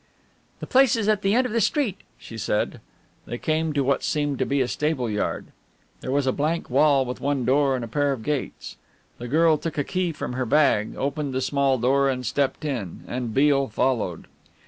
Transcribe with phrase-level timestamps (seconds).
[0.61, 2.81] "The place is at the end of this street," she said.
[3.27, 5.49] They came to what seemed to be a stable yard.
[5.99, 8.77] There was a blank wall with one door and a pair of gates.
[9.19, 13.03] The girl took a key from her bag, opened the small door and stepped in,
[13.07, 14.25] and Beale followed.